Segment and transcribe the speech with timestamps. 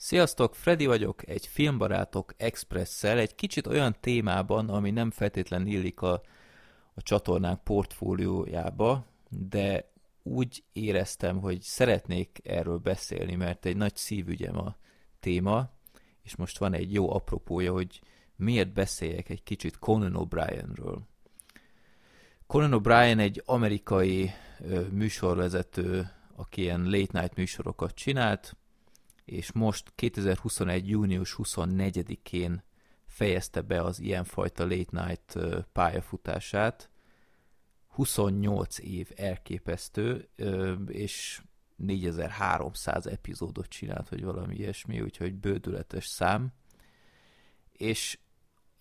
[0.00, 6.12] Sziasztok, Freddy vagyok, egy filmbarátok expresszel, egy kicsit olyan témában, ami nem feltétlen illik a,
[6.94, 9.92] a csatornánk portfóliójába, de
[10.22, 14.76] úgy éreztem, hogy szeretnék erről beszélni, mert egy nagy szívügyem a
[15.20, 15.70] téma,
[16.22, 18.00] és most van egy jó apropója, hogy
[18.36, 20.98] miért beszéljek egy kicsit Conan O'Brienről.
[22.46, 24.30] Conan O'Brien egy amerikai
[24.60, 28.56] ö, műsorvezető, aki ilyen late night műsorokat csinált,
[29.28, 30.88] és most 2021.
[30.88, 32.62] június 24-én
[33.06, 35.38] fejezte be az ilyenfajta late night
[35.72, 36.90] pályafutását.
[37.86, 40.28] 28 év elképesztő,
[40.86, 41.42] és
[41.76, 46.52] 4300 epizódot csinált, vagy valami ilyesmi, úgyhogy bődületes szám.
[47.72, 48.18] És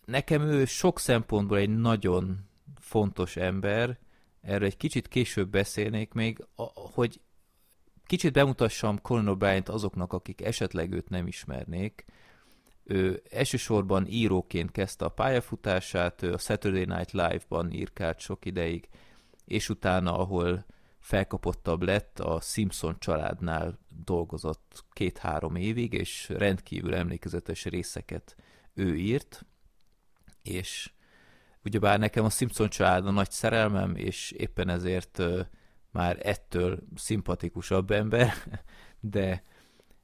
[0.06, 4.00] nekem ő sok szempontból egy nagyon fontos ember,
[4.42, 7.22] erről egy kicsit később beszélnék még, hogy
[8.08, 12.06] kicsit bemutassam Conan O'Brien-t azoknak, akik esetleg őt nem ismernék.
[12.84, 18.88] Ő elsősorban íróként kezdte a pályafutását, a Saturday Night Live-ban írkált sok ideig,
[19.46, 20.66] és utána, ahol
[21.00, 28.36] felkapottabb lett, a Simpson családnál dolgozott két-három évig, és rendkívül emlékezetes részeket
[28.74, 29.46] ő írt,
[30.44, 30.92] és
[31.64, 35.24] ugyebár nekem a Simpson család a nagy szerelmem, és éppen ezért
[35.92, 38.34] már ettől szimpatikusabb ember,
[39.00, 39.44] de,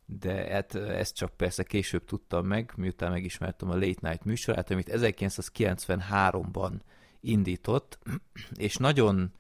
[0.06, 4.92] de hát ezt csak persze később tudtam meg, miután megismertem a Late Night műsorát, amit
[4.92, 6.72] 1993-ban
[7.20, 8.00] indított,
[8.56, 9.32] és nagyon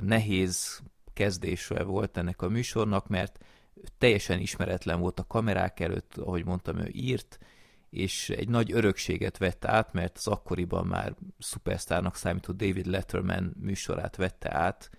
[0.00, 3.44] nehéz kezdésre volt ennek a műsornak, mert
[3.98, 7.38] teljesen ismeretlen volt a kamerák előtt, ahogy mondtam, ő írt,
[7.90, 14.16] és egy nagy örökséget vett át, mert az akkoriban már szupersztárnak számító David Letterman műsorát
[14.16, 14.90] vette át,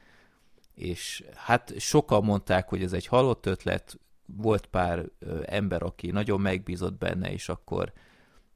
[0.81, 5.05] és hát sokan mondták, hogy ez egy halott ötlet, volt pár
[5.45, 7.93] ember, aki nagyon megbízott benne, és akkor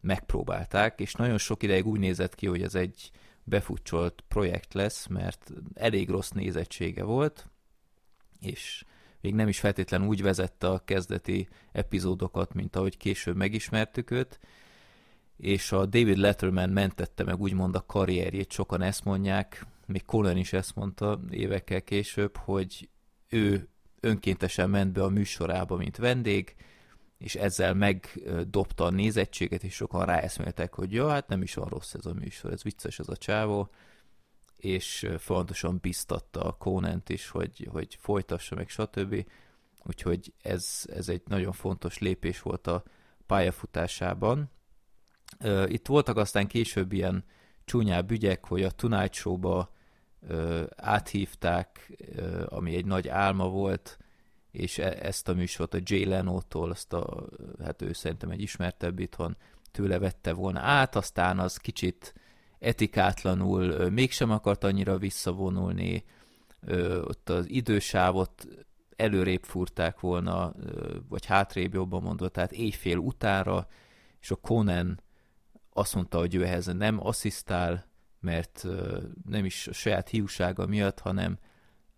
[0.02, 3.12] megpróbálták, és nagyon sok ideig úgy nézett ki, hogy ez egy
[3.44, 7.50] befutcsolt projekt lesz, mert elég rossz nézettsége volt,
[8.40, 8.86] és
[9.22, 14.40] még nem is feltétlenül úgy vezette a kezdeti epizódokat, mint ahogy később megismertük őt,
[15.38, 20.54] és a David Letterman mentette meg úgymond a karrierjét, sokan ezt mondják, még Colin is
[20.54, 22.90] ezt mondta évekkel később, hogy
[23.30, 23.70] ő
[24.00, 26.56] önkéntesen ment be a műsorába, mint vendég,
[27.18, 31.94] és ezzel megdobta a nézettséget, és sokan ráeszméltek, hogy jó, hát nem is van rossz
[31.94, 33.70] ez a műsor, ez vicces ez a csávó,
[34.58, 39.26] és fontosan biztatta a Conant is, hogy, hogy folytassa meg, stb.
[39.84, 42.84] Úgyhogy ez, ez egy nagyon fontos lépés volt a
[43.26, 44.52] pályafutásában.
[45.66, 47.26] Itt voltak aztán később ilyen
[47.66, 49.75] csúnyább ügyek, hogy a Tonight Show-ba
[50.22, 51.92] ö, áthívták,
[52.46, 53.98] ami egy nagy álma volt,
[54.52, 57.28] és e- ezt a műsort a Jay Leno-tól, azt a,
[57.64, 59.38] hát ő szerintem egy ismertebb itthon,
[59.72, 62.14] tőle vette volna át, aztán az kicsit
[62.60, 66.04] etikátlanul ö, mégsem akart annyira visszavonulni,
[67.02, 68.48] ott az idősávot
[68.96, 70.54] előrébb furták volna,
[71.10, 73.68] vagy hátrébb jobban mondva, tehát éjfél utára,
[74.22, 75.02] és a Conan
[75.70, 77.86] azt mondta, hogy ő ehhez nem asszisztál,
[78.26, 78.66] mert
[79.26, 81.38] nem is a saját hiúsága miatt, hanem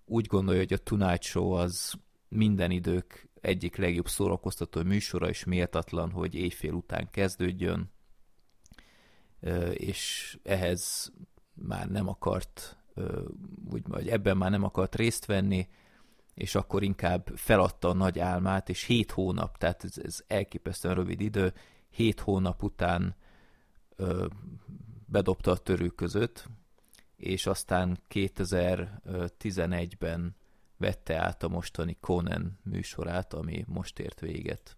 [0.06, 1.94] úgy gondolja, hogy a Tonight Show az
[2.28, 7.92] minden idők egyik legjobb szórakoztató műsora, és méltatlan, hogy éjfél után kezdődjön,
[9.74, 11.12] és ehhez
[11.54, 12.78] már nem akart,
[13.72, 15.68] úgy, vagy ebben már nem akart részt venni,
[16.34, 21.22] és akkor inkább feladta a nagy álmát, és hét hónap, tehát ez, ez elképesztően rövid
[21.22, 21.54] idő,
[21.90, 23.16] hét hónap után
[25.08, 26.48] bedobta a törő között,
[27.16, 30.36] és aztán 2011-ben
[30.78, 34.78] vette át a mostani Conan műsorát, ami most ért véget.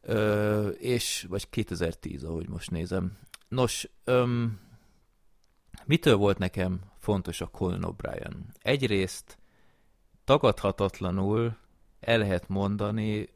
[0.00, 3.18] Ö, és, vagy 2010, ahogy most nézem.
[3.48, 4.60] Nos, öm,
[5.84, 8.34] mitől volt nekem fontos a Conan O'Brien?
[8.58, 9.38] Egyrészt
[10.24, 11.56] tagadhatatlanul
[12.00, 13.28] el lehet mondani,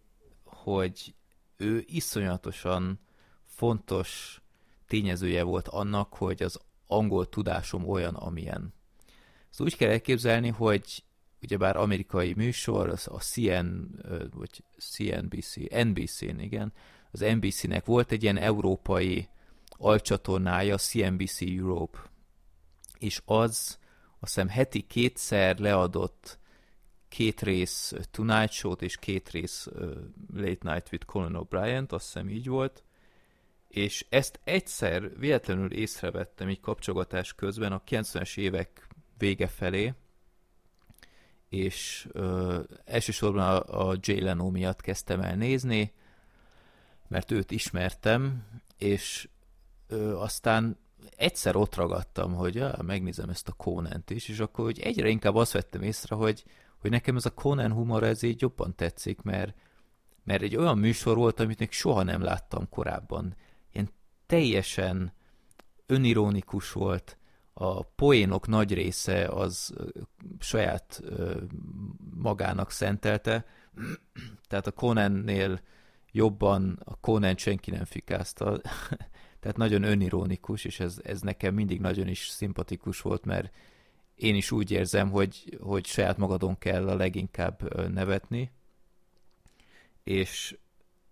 [0.45, 1.15] hogy
[1.57, 3.01] ő iszonyatosan
[3.45, 4.41] fontos
[4.87, 8.75] tényezője volt annak, hogy az angol tudásom olyan, amilyen.
[9.51, 11.05] Ezt úgy kell elképzelni, hogy
[11.43, 13.67] ugyebár amerikai műsor, az a CN,
[14.35, 15.55] vagy CNBC,
[15.85, 16.73] NBC-n, igen,
[17.11, 19.29] az NBC-nek volt egy ilyen európai
[19.69, 21.99] alcsatornája, CNBC Europe,
[22.99, 23.79] és az
[24.19, 26.39] azt hiszem heti kétszer leadott
[27.09, 29.69] két rész Tonight Show-t és két rész
[30.35, 32.85] Late Night with Colin O'Brien, azt hiszem így volt,
[33.77, 38.87] és ezt egyszer véletlenül észrevettem így kapcsolatás közben a 90-es évek
[39.19, 39.95] vége felé,
[41.49, 45.93] és ö, elsősorban a, a Jay Leno miatt kezdtem el nézni,
[47.09, 48.47] mert őt ismertem,
[48.79, 49.29] és
[49.87, 50.79] ö, aztán
[51.17, 55.35] egyszer ott ragadtam, hogy ja, megnézem ezt a conan is, és akkor hogy egyre inkább
[55.35, 56.45] azt vettem észre, hogy,
[56.79, 59.55] hogy nekem ez a Conan humor ez így jobban tetszik, mert,
[60.25, 63.35] mert egy olyan műsor volt, amit még soha nem láttam korábban.
[64.27, 65.13] Teljesen
[65.87, 67.19] önironikus volt,
[67.59, 69.75] a poénok nagy része az
[70.39, 71.03] saját
[72.15, 73.47] magának szentelte,
[74.49, 75.61] tehát a Conannél
[76.13, 78.61] jobban a Conan senki nem fikázta,
[79.41, 83.55] tehát nagyon önironikus, és ez, ez nekem mindig nagyon is szimpatikus volt, mert
[84.15, 88.51] én is úgy érzem, hogy, hogy saját magadon kell a leginkább nevetni,
[90.05, 90.59] és,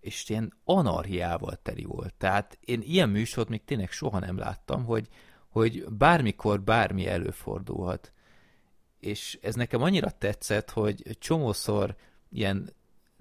[0.05, 2.13] és ilyen anarhiával teli volt.
[2.13, 5.07] Tehát én ilyen műsort még tényleg soha nem láttam, hogy,
[5.47, 8.13] hogy bármikor bármi előfordulhat.
[8.99, 11.95] És ez nekem annyira tetszett, hogy csomószor
[12.31, 12.69] ilyen,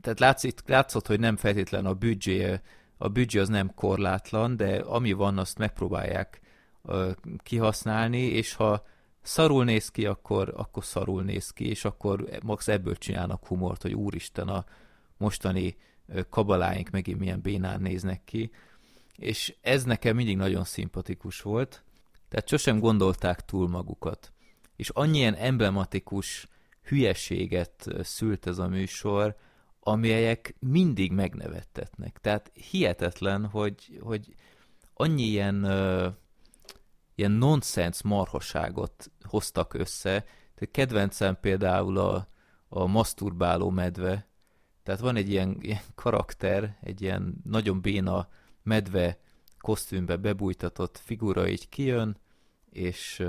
[0.00, 2.60] tehát látszott, látszott hogy nem feltétlen a büdzsé,
[2.96, 6.40] a büdzsé az nem korlátlan, de ami van, azt megpróbálják
[6.82, 7.10] uh,
[7.42, 8.86] kihasználni, és ha
[9.22, 13.92] szarul néz ki, akkor, akkor szarul néz ki, és akkor max ebből csinálnak humort, hogy
[13.94, 14.64] úristen, a
[15.16, 15.76] mostani
[16.28, 18.50] kabaláink megint milyen bénán néznek ki,
[19.16, 21.84] és ez nekem mindig nagyon szimpatikus volt,
[22.28, 24.32] tehát sosem gondolták túl magukat.
[24.76, 26.48] És annyien emblematikus
[26.82, 29.36] hülyeséget szült ez a műsor,
[29.80, 32.18] amelyek mindig megnevettetnek.
[32.20, 34.34] Tehát hihetetlen, hogy, hogy
[34.94, 36.12] annyi ilyen, uh,
[37.14, 40.20] ilyen nonsens marhaságot hoztak össze.
[40.54, 42.28] Tehát kedvencem például a,
[42.68, 44.28] a masturbáló medve.
[44.84, 48.28] Tehát van egy ilyen, ilyen karakter, egy ilyen nagyon béna
[48.62, 49.18] medve
[49.58, 52.16] kosztümbe bebújtatott figura így kijön,
[52.70, 53.24] és,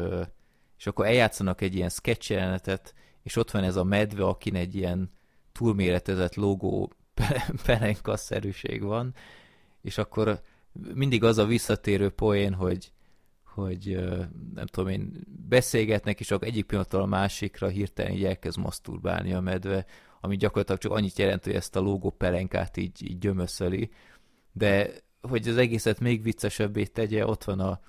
[0.77, 2.93] és akkor eljátszanak egy ilyen sketch jelenetet,
[3.23, 5.11] és ott van ez a medve, akin egy ilyen
[5.51, 6.91] túlméretezett logó
[7.65, 9.13] perenkasszerűség van,
[9.81, 10.41] és akkor
[10.93, 12.91] mindig az a visszatérő poén, hogy,
[13.43, 13.99] hogy
[14.53, 15.11] nem tudom én,
[15.47, 19.85] beszélgetnek, és akkor egyik pillanattal a másikra hirtelen így elkezd maszturbálni a medve,
[20.21, 23.89] ami gyakorlatilag csak annyit jelent, hogy ezt a logó pelenkát így, így gyömöszöli,
[24.51, 24.89] de
[25.21, 27.79] hogy az egészet még viccesebbé tegye, ott van a,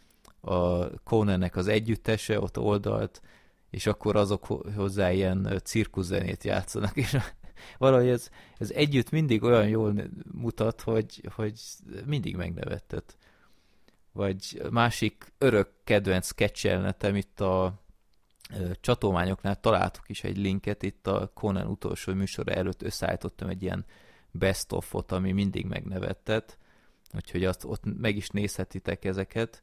[0.52, 3.20] a Conannek az együttese ott oldalt,
[3.70, 4.44] és akkor azok
[4.76, 7.16] hozzá ilyen cirkuszzenét játszanak, és
[7.78, 9.94] valahogy ez, ez együtt mindig olyan jól
[10.32, 11.60] mutat, hogy, hogy
[12.04, 13.16] mindig megnevettet.
[14.12, 17.85] Vagy másik örök kedvenc sketch itt a
[18.80, 23.84] csatolmányoknál találtuk is egy linket, itt a Conan utolsó műsora előtt összeállítottam egy ilyen
[24.30, 26.58] best of-ot, ami mindig megnevettet,
[27.14, 29.62] úgyhogy azt ott meg is nézhetitek ezeket.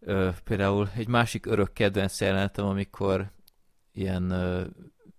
[0.00, 3.30] Ö, például egy másik örök kedvenc jelenetem, amikor
[3.92, 4.66] ilyen ö,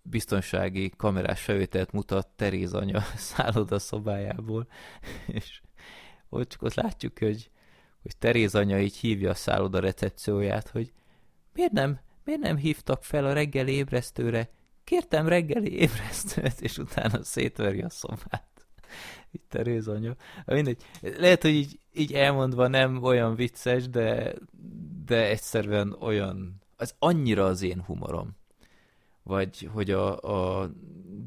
[0.01, 3.01] biztonsági kamerás felvételt mutat Teréz anya
[3.31, 4.67] szálloda szobájából,
[5.27, 5.61] és
[6.29, 7.51] ott csak ott látjuk, hogy,
[8.01, 10.93] hogy Teréz anya így hívja a szálloda recepcióját, hogy
[11.53, 14.49] miért nem, miért nem hívtak fel a reggeli ébresztőre?
[14.83, 18.53] Kértem reggeli ébresztőt, és utána szétveri a szobát
[19.33, 20.15] itt Teréz anya.
[20.45, 20.83] Mindegy.
[21.01, 24.33] Lehet, hogy így, így elmondva nem olyan vicces, de,
[25.05, 28.35] de egyszerűen olyan, az annyira az én humorom.
[29.23, 30.17] Vagy hogy a,
[30.61, 30.69] a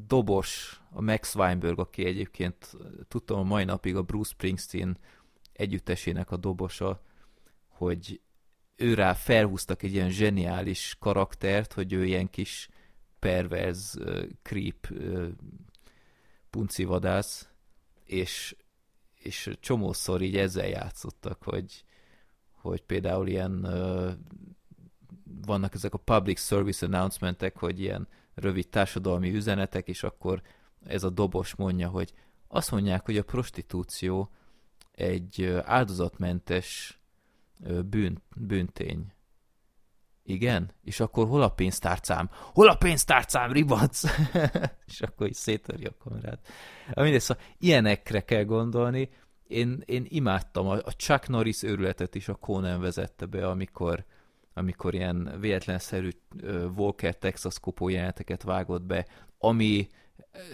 [0.07, 2.73] dobos, a Max Weinberg, aki egyébként
[3.09, 4.99] tudtam a mai napig a Bruce Springsteen
[5.53, 7.01] együttesének a dobosa,
[7.69, 8.21] hogy
[8.77, 12.69] ő rá felhúztak egy ilyen zseniális karaktert, hogy ő ilyen kis
[13.19, 13.99] perverz,
[14.43, 14.89] creep,
[16.51, 17.49] puncivadász,
[18.05, 18.57] és,
[19.15, 21.85] és csomószor így ezzel játszottak, hogy,
[22.51, 23.61] hogy például ilyen
[25.47, 30.43] vannak ezek a public service announcementek, hogy ilyen rövid társadalmi üzenetek, és akkor
[30.87, 32.13] ez a dobos mondja, hogy
[32.49, 34.31] azt mondják, hogy a prostitúció
[34.93, 36.99] egy áldozatmentes
[37.85, 39.13] bűn, bűntény.
[40.23, 40.71] Igen?
[40.83, 42.31] És akkor hol a pénztárcám?
[42.31, 44.03] Hol a pénztárcám, ribac?
[44.87, 46.49] és akkor így szétörj a kamerát.
[46.95, 49.09] Mindegy, szóval ilyenekre kell gondolni.
[49.47, 54.05] Én, én imádtam, a, a Chuck Norris őrületet is a Conan vezette be, amikor,
[54.55, 56.11] amikor ilyen véletlenszerű
[56.77, 59.07] Walker Texas kopó jeleneteket vágott be,
[59.39, 59.89] ami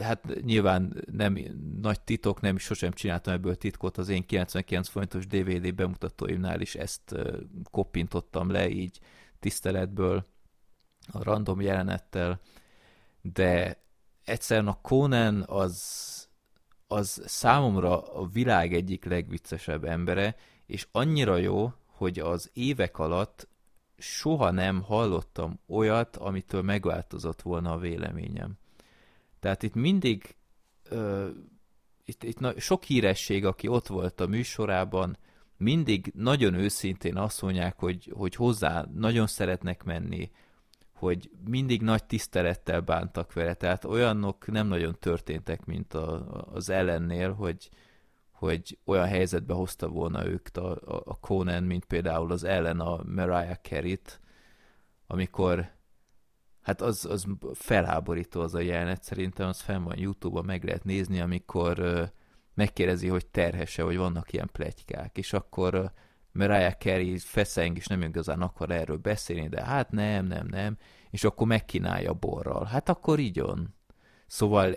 [0.00, 1.38] hát nyilván nem
[1.81, 7.14] nagy titok, nem sosem csináltam ebből titkot, az én 99 forintos DVD bemutatóimnál is ezt
[7.71, 9.00] koppintottam le, így
[9.38, 10.26] tiszteletből,
[11.12, 12.40] a random jelenettel,
[13.21, 13.83] de
[14.25, 16.28] egyszerűen a Conan az,
[16.87, 23.49] az számomra a világ egyik legviccesebb embere, és annyira jó, hogy az évek alatt
[23.99, 28.59] soha nem hallottam olyat, amitől megváltozott volna a véleményem.
[29.43, 30.37] Tehát itt mindig
[30.89, 31.29] ö,
[32.05, 35.17] itt, itt na, sok híresség, aki ott volt a műsorában,
[35.57, 40.31] mindig nagyon őszintén azt mondják, hogy, hogy hozzá nagyon szeretnek menni,
[40.93, 47.33] hogy mindig nagy tisztelettel bántak vele, tehát olyanok nem nagyon történtek, mint a, az ellennél,
[47.33, 47.71] hogy,
[48.31, 50.71] hogy olyan helyzetbe hozta volna ők a,
[51.05, 54.21] a Conan, mint például az ellen a Mariah Carey-t,
[55.07, 55.71] amikor
[56.62, 61.21] hát az, az felháborító az a jelenet, szerintem az fenn van Youtube-on, meg lehet nézni,
[61.21, 62.02] amikor uh,
[62.54, 65.85] megkérdezi, hogy terhese, hogy vannak ilyen plegykák, és akkor uh,
[66.33, 70.76] Mariah Carey feszeng, és nem igazán akar erről beszélni, de hát nem, nem, nem,
[71.11, 72.64] és akkor megkínálja borral.
[72.64, 73.75] Hát akkor így on.
[74.26, 74.75] Szóval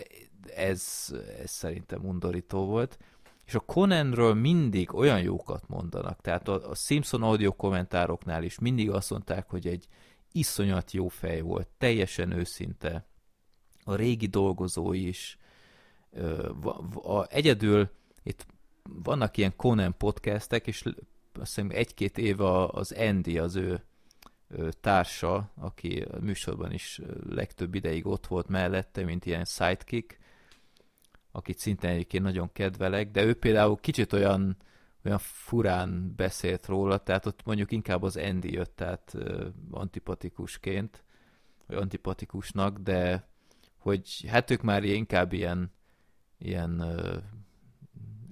[0.56, 2.98] ez, ez szerintem undorító volt.
[3.44, 8.90] És a Conanről mindig olyan jókat mondanak, tehát a, a Simpson audio kommentároknál is mindig
[8.90, 9.86] azt mondták, hogy egy
[10.36, 13.06] iszonyat jó fej volt, teljesen őszinte.
[13.84, 15.38] A régi dolgozói is.
[16.94, 17.90] A, egyedül
[18.22, 18.46] itt
[18.82, 20.82] vannak ilyen Conan podcastek, és
[21.32, 23.82] azt hiszem egy-két éve az Andy, az ő
[24.80, 30.18] társa, aki a műsorban is legtöbb ideig ott volt mellette, mint ilyen sidekick,
[31.30, 34.56] akit szintén egyébként nagyon kedvelek, de ő például kicsit olyan,
[35.06, 39.16] olyan furán beszélt róla, tehát ott mondjuk inkább az Andy jött, tehát
[39.70, 41.04] antipatikusként,
[41.66, 43.28] vagy antipatikusnak, de
[43.76, 45.72] hogy hát ők már inkább ilyen,
[46.38, 47.22] ilyen uh,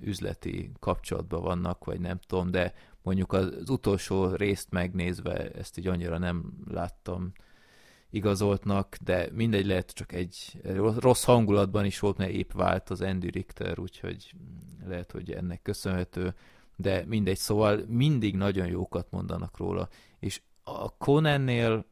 [0.01, 6.19] üzleti kapcsolatban vannak, vagy nem tudom, de mondjuk az utolsó részt megnézve ezt így annyira
[6.19, 7.33] nem láttam
[8.11, 10.61] igazoltnak, de mindegy, lehet csak egy
[10.97, 14.35] rossz hangulatban is volt, mert épp vált az Andy Richter, úgyhogy
[14.87, 16.35] lehet, hogy ennek köszönhető,
[16.77, 19.89] de mindegy, szóval mindig nagyon jókat mondanak róla,
[20.19, 21.87] és a Conannél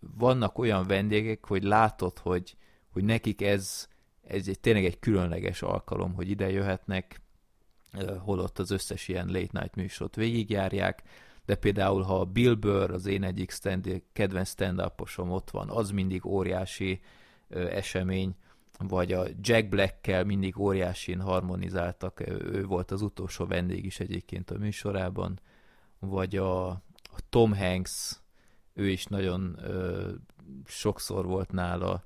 [0.00, 2.56] vannak olyan vendégek, hogy látod, hogy,
[2.92, 3.88] hogy nekik ez,
[4.22, 7.22] ez egy, tényleg egy különleges alkalom, hogy ide jöhetnek,
[8.18, 11.02] holott az összes ilyen late night műsort végigjárják,
[11.44, 14.82] de például ha Bill Burr, az én egyik stand, kedvenc stand
[15.16, 17.00] ott van, az mindig óriási
[17.48, 18.34] esemény,
[18.78, 24.58] vagy a Jack Black-kel mindig óriásin harmonizáltak, ő volt az utolsó vendég is egyébként a
[24.58, 25.40] műsorában,
[25.98, 26.68] vagy a,
[27.02, 28.20] a Tom Hanks,
[28.72, 30.10] ő is nagyon ö,
[30.66, 32.04] sokszor volt nála,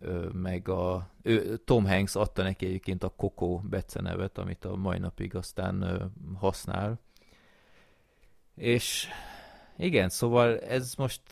[0.00, 4.98] ö, meg a ő, Tom Hanks adta neki egyébként a Coco becenevet, amit a mai
[4.98, 7.00] napig aztán ö, használ,
[8.54, 9.08] és
[9.76, 11.22] igen, szóval ez most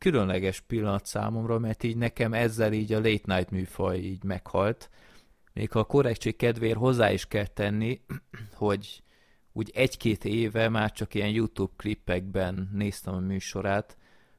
[0.00, 4.90] különleges pillanat számomra, mert így nekem ezzel így a late night műfaj így meghalt.
[5.52, 8.00] Még ha a korrektség kedvéért hozzá is kell tenni,
[8.54, 9.02] hogy
[9.52, 13.96] úgy egy-két éve már csak ilyen YouTube klippekben néztem a műsorát,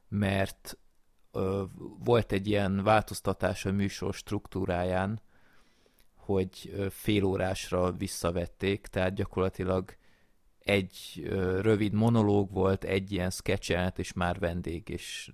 [0.08, 0.78] mert
[1.32, 1.64] ö,
[2.04, 5.20] volt egy ilyen változtatás a műsor struktúráján,
[6.14, 9.96] hogy fél órásra visszavették, tehát gyakorlatilag
[10.64, 11.22] egy
[11.60, 15.30] rövid monológ volt, egy ilyen sketchet, és már vendég, és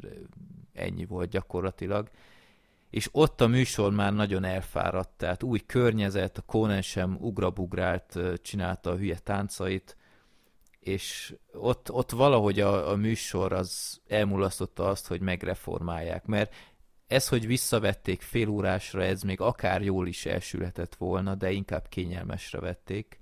[0.72, 2.10] ennyi volt gyakorlatilag.
[2.90, 8.90] És ott a műsor már nagyon elfáradt, tehát új környezet, a Conan sem ugrabugrált, csinálta
[8.90, 9.96] a hülye táncait,
[10.80, 16.54] és ott, ott valahogy a, a műsor az elmulasztotta azt, hogy megreformálják, mert
[17.06, 22.60] ez, hogy visszavették fél órásra, ez még akár jól is elsülhetett volna, de inkább kényelmesre
[22.60, 23.18] vették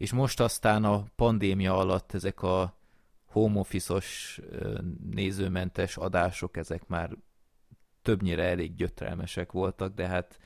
[0.00, 2.78] és most aztán a pandémia alatt ezek a
[3.24, 4.40] home office-os
[5.10, 7.16] nézőmentes adások, ezek már
[8.02, 10.38] többnyire elég gyötrelmesek voltak, de hát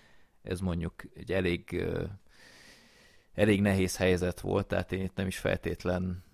[0.43, 1.85] ez mondjuk egy elég,
[3.35, 6.25] elég nehéz helyzet volt, tehát én itt nem is feltétlen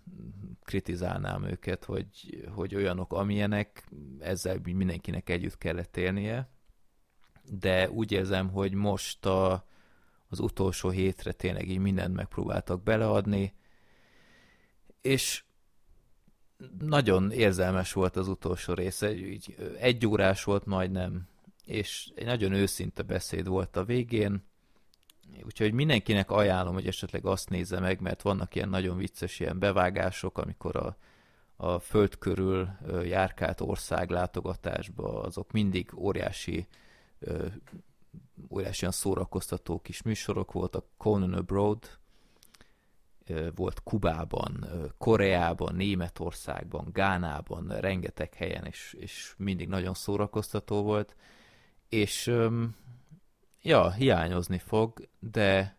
[0.63, 6.49] kritizálnám őket, hogy, hogy olyanok, amilyenek, ezzel mindenkinek együtt kellett élnie,
[7.45, 9.69] de úgy érzem, hogy most a,
[10.31, 13.55] az utolsó hétre tényleg így mindent megpróbáltak beleadni,
[15.01, 15.45] és
[16.79, 21.29] nagyon érzelmes volt az utolsó része, így egy órás volt majdnem,
[21.65, 24.43] és egy nagyon őszinte beszéd volt a végén,
[25.45, 30.39] úgyhogy mindenkinek ajánlom, hogy esetleg azt nézze meg, mert vannak ilyen nagyon vicces ilyen bevágások,
[30.39, 30.97] amikor a,
[31.57, 32.69] a föld körül
[33.05, 36.67] járkált ország látogatásba, azok mindig óriási
[38.49, 41.99] óriásian szórakoztató kis műsorok voltak, Conan Abroad,
[43.55, 44.67] volt Kubában,
[44.99, 51.17] Koreában, Németországban, Gánában, rengeteg helyen, és, és mindig nagyon szórakoztató volt,
[51.89, 52.33] és
[53.63, 55.77] ja, hiányozni fog, de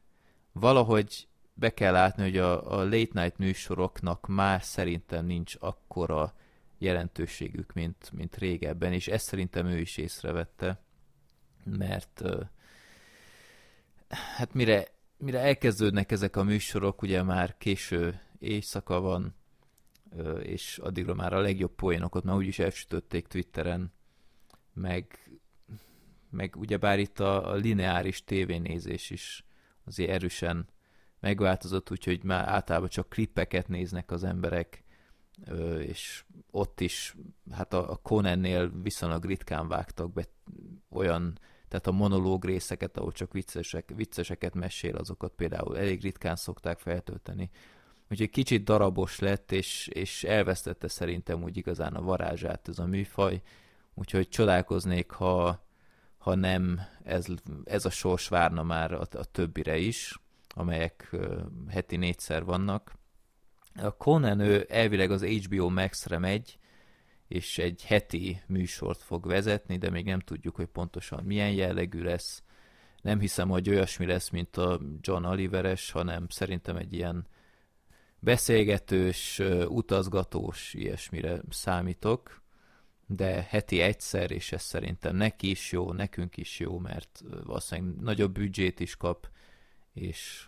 [0.52, 6.34] valahogy be kell látni, hogy a, a late night műsoroknak már szerintem nincs akkora
[6.78, 10.82] jelentőségük, mint, mint régebben, és ezt szerintem ő is észrevette,
[11.64, 12.24] mert
[14.10, 14.88] hát mire,
[15.18, 19.36] mire elkezdődnek ezek a műsorok, ugye már késő éjszaka van,
[20.42, 23.94] és addigra már a legjobb poénokat már úgyis elsütötték Twitteren,
[24.74, 25.32] meg,
[26.30, 29.46] meg ugyebár itt a, a lineáris tévénézés is
[29.84, 30.68] azért erősen
[31.20, 34.84] megváltozott, úgyhogy már általában csak klippeket néznek az emberek,
[35.80, 37.16] és ott is,
[37.52, 40.26] hát a Conannél viszonylag ritkán vágtak be
[40.90, 41.40] olyan,
[41.72, 47.50] tehát a monológ részeket, ahol csak viccesek, vicceseket mesél, azokat például elég ritkán szokták feltölteni.
[48.10, 53.42] Úgyhogy kicsit darabos lett, és, és elvesztette szerintem úgy igazán a varázsát ez a műfaj,
[53.94, 55.66] úgyhogy csodálkoznék, ha,
[56.18, 57.26] ha nem ez,
[57.64, 61.16] ez a sors várna már a, a többire is, amelyek
[61.70, 62.94] heti négyszer vannak.
[63.76, 66.58] A Conan ő elvileg az HBO Max-re megy,
[67.32, 72.44] és egy heti műsort fog vezetni, de még nem tudjuk, hogy pontosan milyen jellegű lesz.
[73.02, 77.28] Nem hiszem, hogy olyasmi lesz, mint a John Oliveres, hanem szerintem egy ilyen
[78.20, 82.42] beszélgetős, utazgatós, ilyesmire számítok,
[83.06, 88.32] de heti egyszer, és ez szerintem neki is jó, nekünk is jó, mert valószínűleg nagyobb
[88.32, 89.30] büdzsét is kap,
[89.94, 90.48] és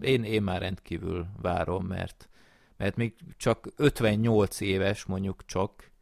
[0.00, 2.28] én, én már rendkívül várom, mert,
[2.76, 5.92] mert még csak 58 éves, mondjuk csak,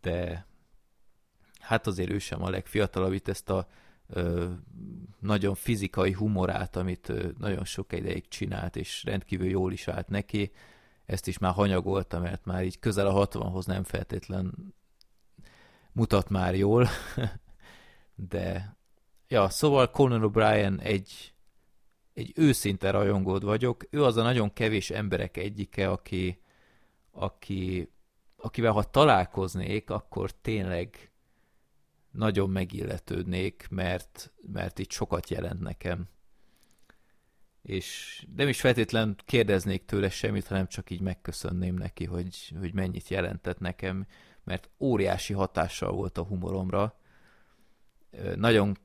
[0.00, 0.46] de
[1.60, 3.68] hát azért ő sem a legfiatalabb, itt ezt a
[4.08, 4.50] ö,
[5.20, 10.52] nagyon fizikai humorát, amit ö, nagyon sok ideig csinált, és rendkívül jól is állt neki,
[11.06, 14.74] ezt is már hanyagolta, mert már így közel a 60-hoz nem feltétlen
[15.92, 16.88] mutat már jól,
[18.30, 18.76] de
[19.28, 21.34] ja, szóval Conan O'Brien egy
[22.16, 23.86] egy őszinte rajongód vagyok.
[23.90, 26.40] Ő az a nagyon kevés emberek egyike, aki,
[27.10, 27.90] aki,
[28.36, 31.10] akivel ha találkoznék, akkor tényleg
[32.10, 36.08] nagyon megilletődnék, mert, mert itt sokat jelent nekem.
[37.62, 43.08] És nem is feltétlen kérdeznék tőle semmit, hanem csak így megköszönném neki, hogy, hogy mennyit
[43.08, 44.06] jelentett nekem,
[44.44, 46.98] mert óriási hatással volt a humoromra.
[48.36, 48.76] Nagyon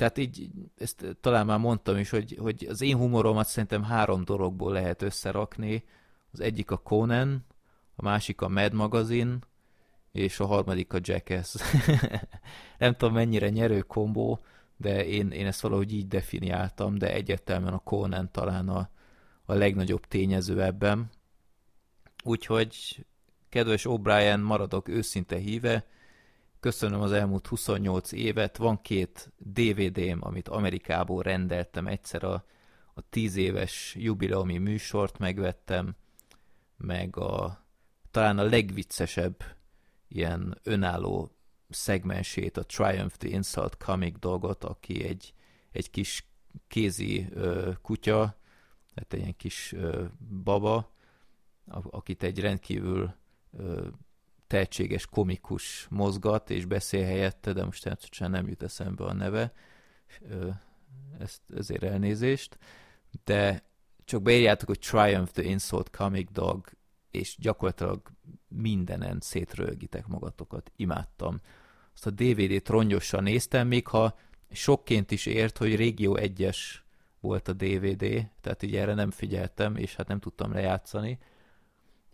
[0.00, 4.72] tehát így, ezt talán már mondtam is, hogy, hogy az én humoromat szerintem három dologból
[4.72, 5.84] lehet összerakni.
[6.32, 7.46] Az egyik a Conan,
[8.00, 9.38] a másik a Mad Magazine,
[10.12, 11.54] és a harmadik a Jackass.
[12.78, 14.40] Nem tudom mennyire nyerő kombó,
[14.76, 18.90] de én, én ezt valahogy így definiáltam, de egyértelműen a Conan talán a,
[19.44, 21.10] a legnagyobb tényező ebben.
[22.24, 23.06] Úgyhogy,
[23.48, 25.86] kedves O'Brien, maradok őszinte híve,
[26.60, 28.56] köszönöm az elmúlt 28 évet.
[28.56, 31.86] Van két DVD-m, amit Amerikából rendeltem.
[31.86, 32.44] Egyszer a,
[32.94, 35.96] a 10 éves jubileumi műsort megvettem,
[36.76, 37.59] meg a
[38.10, 39.44] talán a legviccesebb
[40.08, 41.30] ilyen önálló
[41.68, 45.34] szegmensét, a Triumph the Insult comic dolgot, aki egy,
[45.72, 46.28] egy kis
[46.68, 48.36] kézi ö, kutya,
[48.94, 50.04] tehát egy ilyen kis ö,
[50.42, 50.92] baba,
[51.66, 53.14] akit egy rendkívül
[53.58, 53.88] ö,
[54.46, 59.52] tehetséges komikus mozgat és beszél helyette, de most természetesen nem jut eszembe a neve,
[61.18, 62.58] ezt, ezért elnézést,
[63.24, 63.62] de
[64.04, 66.68] csak beírjátok, hogy Triumph the Insult Comic Dog,
[67.10, 68.00] és gyakorlatilag
[68.48, 70.72] mindenen szétrölgitek magatokat.
[70.76, 71.40] Imádtam.
[71.94, 74.18] Azt a DVD-t rongyosan néztem, még ha
[74.50, 76.56] sokként is ért, hogy Régió 1-es
[77.20, 81.18] volt a DVD, tehát így erre nem figyeltem, és hát nem tudtam lejátszani,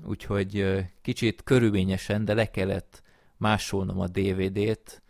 [0.04, 3.02] úgyhogy kicsit körülményesen, de le kellett
[3.36, 5.02] másolnom a DVD-t,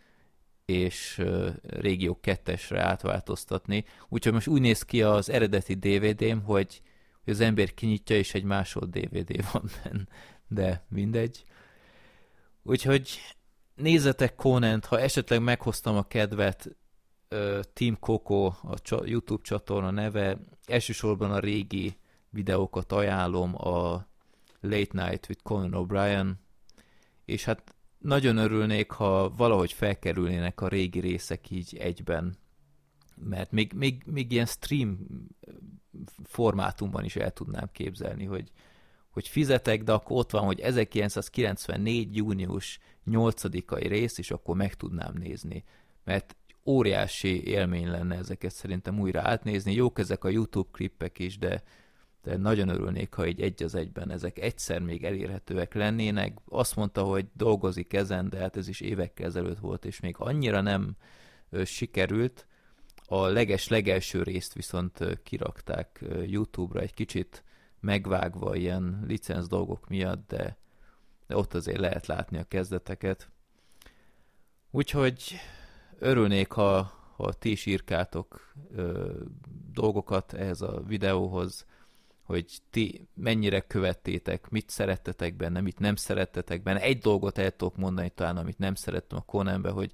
[0.65, 1.23] és
[1.61, 3.85] Régió 2-esre átváltoztatni.
[4.09, 6.81] Úgyhogy most úgy néz ki az eredeti DVD-m, hogy,
[7.27, 10.03] hogy az ember kinyitja, és egy másod DVD van benne,
[10.47, 11.43] de mindegy.
[12.63, 13.19] Úgyhogy
[13.75, 16.75] nézzetek conan ha esetleg meghoztam a kedvet,
[17.73, 21.97] Team Coco, a YouTube csatorna neve, elsősorban a régi
[22.29, 24.07] videókat ajánlom, a
[24.61, 26.31] Late Night with Conan O'Brien,
[27.25, 32.37] és hát nagyon örülnék, ha valahogy felkerülnének a régi részek így egyben,
[33.15, 35.07] mert még, még, még ilyen stream
[36.23, 38.51] formátumban is el tudnám képzelni, hogy,
[39.09, 42.15] hogy fizetek, de akkor ott van, hogy 1994.
[42.15, 42.79] június
[43.11, 45.63] 8-ai rész, és akkor meg tudnám nézni.
[46.03, 49.73] Mert óriási élmény lenne ezeket szerintem újra átnézni.
[49.73, 51.63] Jók ezek a YouTube klippek is, de
[52.27, 56.37] de nagyon örülnék, ha így egy az egyben ezek egyszer még elérhetőek lennének.
[56.49, 60.61] Azt mondta, hogy dolgozik ezen, de hát ez is évekkel ezelőtt volt, és még annyira
[60.61, 60.95] nem
[61.65, 62.47] sikerült.
[63.09, 67.43] A leges-legelső részt viszont kirakták YouTube-ra egy kicsit
[67.79, 70.57] megvágva ilyen licenc dolgok miatt, de,
[71.27, 73.29] de ott azért lehet látni a kezdeteket.
[74.71, 75.35] Úgyhogy
[75.99, 79.13] örülnék, ha, ha ti is írkátok ö,
[79.73, 81.65] dolgokat ehhez a videóhoz,
[82.23, 86.81] hogy ti mennyire követtétek, mit szerettetek benne, mit nem szerettetek benne.
[86.81, 89.91] Egy dolgot el tudok mondani talán, amit nem szerettem a Conanbe, hogy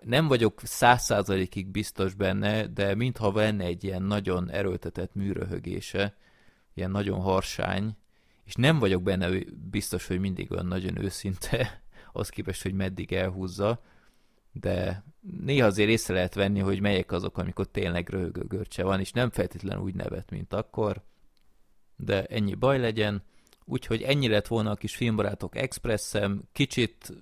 [0.00, 6.16] nem vagyok száz százalékig biztos benne, de mintha lenne egy ilyen nagyon erőltetett műröhögése,
[6.74, 7.96] ilyen nagyon harsány,
[8.44, 9.28] és nem vagyok benne
[9.70, 13.82] biztos, hogy mindig olyan nagyon őszinte, az képest, hogy meddig elhúzza,
[14.52, 15.04] de
[15.44, 19.30] néha azért észre lehet venni, hogy melyek azok, amikor tényleg röhögő görcse van, és nem
[19.30, 21.02] feltétlenül úgy nevet, mint akkor,
[21.96, 23.22] de ennyi baj legyen.
[23.64, 27.12] Úgyhogy ennyi lett volna a kis filmbarátok expresszem, kicsit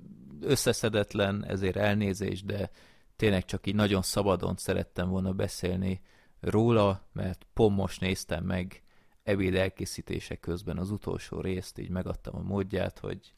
[0.45, 2.71] összeszedetlen, ezért elnézés, de
[3.17, 6.01] tényleg csak így nagyon szabadon szerettem volna beszélni
[6.41, 8.83] róla, mert pont most néztem meg
[9.23, 13.35] ebéd elkészítése közben az utolsó részt, így megadtam a módját, hogy,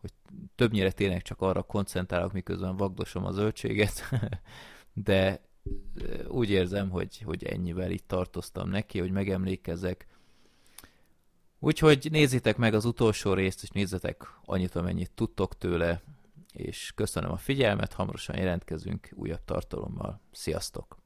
[0.00, 0.12] hogy
[0.54, 4.02] többnyire tényleg csak arra koncentrálok, miközben vagdosom a zöldséget,
[4.92, 5.40] de
[6.28, 10.06] úgy érzem, hogy, hogy ennyivel itt tartoztam neki, hogy megemlékezek.
[11.58, 16.02] Úgyhogy nézzétek meg az utolsó részt, és nézzetek annyit, amennyit tudtok tőle,
[16.54, 20.20] és köszönöm a figyelmet, hamarosan jelentkezünk újabb tartalommal.
[20.32, 21.03] Sziasztok!